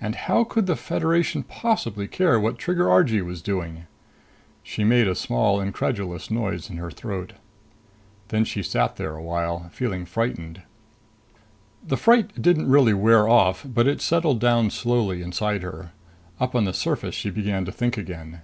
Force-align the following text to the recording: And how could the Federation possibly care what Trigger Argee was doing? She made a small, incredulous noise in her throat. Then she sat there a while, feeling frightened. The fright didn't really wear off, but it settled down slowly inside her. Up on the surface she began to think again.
And 0.00 0.14
how 0.14 0.44
could 0.44 0.66
the 0.66 0.76
Federation 0.76 1.42
possibly 1.42 2.06
care 2.06 2.38
what 2.38 2.58
Trigger 2.58 2.88
Argee 2.88 3.22
was 3.22 3.42
doing? 3.42 3.86
She 4.62 4.84
made 4.84 5.08
a 5.08 5.16
small, 5.16 5.60
incredulous 5.60 6.30
noise 6.30 6.70
in 6.70 6.76
her 6.76 6.92
throat. 6.92 7.32
Then 8.28 8.44
she 8.44 8.62
sat 8.62 8.94
there 8.94 9.16
a 9.16 9.20
while, 9.20 9.68
feeling 9.72 10.06
frightened. 10.06 10.62
The 11.84 11.96
fright 11.96 12.40
didn't 12.40 12.70
really 12.70 12.94
wear 12.94 13.28
off, 13.28 13.66
but 13.66 13.88
it 13.88 14.00
settled 14.00 14.38
down 14.38 14.70
slowly 14.70 15.22
inside 15.22 15.64
her. 15.64 15.90
Up 16.38 16.54
on 16.54 16.62
the 16.62 16.72
surface 16.72 17.16
she 17.16 17.28
began 17.30 17.64
to 17.64 17.72
think 17.72 17.96
again. 17.98 18.42